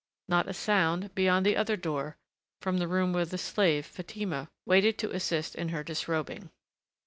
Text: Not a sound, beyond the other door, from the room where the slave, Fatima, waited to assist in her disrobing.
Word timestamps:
Not 0.27 0.49
a 0.49 0.53
sound, 0.55 1.13
beyond 1.13 1.45
the 1.45 1.55
other 1.55 1.77
door, 1.77 2.17
from 2.59 2.79
the 2.79 2.87
room 2.87 3.13
where 3.13 3.23
the 3.23 3.37
slave, 3.37 3.85
Fatima, 3.85 4.47
waited 4.65 4.97
to 4.97 5.11
assist 5.11 5.53
in 5.53 5.69
her 5.69 5.83
disrobing. 5.83 6.49